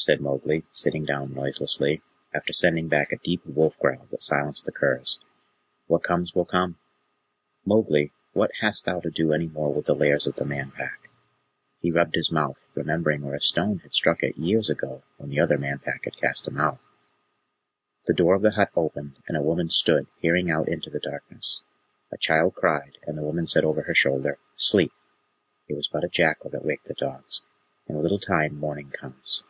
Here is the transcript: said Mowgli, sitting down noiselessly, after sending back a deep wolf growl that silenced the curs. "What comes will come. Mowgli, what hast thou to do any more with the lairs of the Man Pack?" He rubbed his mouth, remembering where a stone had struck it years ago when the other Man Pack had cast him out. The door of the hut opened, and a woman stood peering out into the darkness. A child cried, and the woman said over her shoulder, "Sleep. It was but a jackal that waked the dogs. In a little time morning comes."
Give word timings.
said 0.00 0.20
Mowgli, 0.20 0.62
sitting 0.72 1.04
down 1.04 1.34
noiselessly, 1.34 2.00
after 2.32 2.52
sending 2.52 2.86
back 2.86 3.10
a 3.10 3.16
deep 3.16 3.44
wolf 3.44 3.76
growl 3.80 4.06
that 4.12 4.22
silenced 4.22 4.64
the 4.64 4.70
curs. 4.70 5.18
"What 5.88 6.04
comes 6.04 6.36
will 6.36 6.44
come. 6.44 6.78
Mowgli, 7.64 8.12
what 8.32 8.52
hast 8.60 8.84
thou 8.84 9.00
to 9.00 9.10
do 9.10 9.32
any 9.32 9.48
more 9.48 9.74
with 9.74 9.86
the 9.86 9.96
lairs 9.96 10.28
of 10.28 10.36
the 10.36 10.44
Man 10.44 10.70
Pack?" 10.70 11.10
He 11.80 11.90
rubbed 11.90 12.14
his 12.14 12.30
mouth, 12.30 12.68
remembering 12.76 13.22
where 13.24 13.34
a 13.34 13.40
stone 13.40 13.78
had 13.78 13.92
struck 13.92 14.22
it 14.22 14.36
years 14.38 14.70
ago 14.70 15.02
when 15.16 15.30
the 15.30 15.40
other 15.40 15.58
Man 15.58 15.80
Pack 15.80 16.04
had 16.04 16.16
cast 16.16 16.46
him 16.46 16.58
out. 16.58 16.78
The 18.06 18.14
door 18.14 18.36
of 18.36 18.42
the 18.42 18.52
hut 18.52 18.70
opened, 18.76 19.16
and 19.26 19.36
a 19.36 19.42
woman 19.42 19.68
stood 19.68 20.06
peering 20.22 20.48
out 20.48 20.68
into 20.68 20.90
the 20.90 21.00
darkness. 21.00 21.64
A 22.12 22.16
child 22.16 22.54
cried, 22.54 22.98
and 23.04 23.18
the 23.18 23.22
woman 23.24 23.48
said 23.48 23.64
over 23.64 23.82
her 23.82 23.94
shoulder, 23.96 24.38
"Sleep. 24.56 24.92
It 25.66 25.74
was 25.74 25.88
but 25.88 26.04
a 26.04 26.08
jackal 26.08 26.50
that 26.50 26.64
waked 26.64 26.84
the 26.84 26.94
dogs. 26.94 27.42
In 27.88 27.96
a 27.96 28.00
little 28.00 28.20
time 28.20 28.54
morning 28.54 28.90
comes." 28.90 29.42